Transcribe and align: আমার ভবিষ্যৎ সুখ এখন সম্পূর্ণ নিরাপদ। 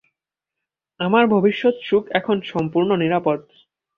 আমার 0.99 1.23
ভবিষ্যৎ 1.27 1.75
সুখ 1.83 2.03
এখন 2.11 2.37
সম্পূর্ণ 2.43 2.89
নিরাপদ। 2.95 3.39